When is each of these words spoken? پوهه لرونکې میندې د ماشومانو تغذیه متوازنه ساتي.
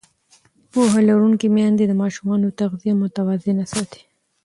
پوهه 0.71 0.99
لرونکې 1.09 1.47
میندې 1.55 1.85
د 1.87 1.93
ماشومانو 2.01 2.55
تغذیه 2.59 2.93
متوازنه 3.01 3.65
ساتي. 3.73 4.03